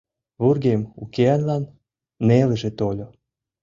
Вургем 0.41 0.81
укеанлан 1.03 1.63
нелыже 2.27 2.69
тольо. 2.79 3.07